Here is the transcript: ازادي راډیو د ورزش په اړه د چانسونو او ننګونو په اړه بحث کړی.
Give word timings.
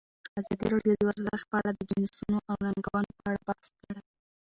ازادي 0.39 0.65
راډیو 0.73 0.93
د 0.97 1.01
ورزش 1.09 1.41
په 1.49 1.55
اړه 1.59 1.71
د 1.73 1.79
چانسونو 1.91 2.37
او 2.49 2.55
ننګونو 2.65 3.09
په 3.17 3.23
اړه 3.29 3.39
بحث 3.47 3.67
کړی. 3.83 4.01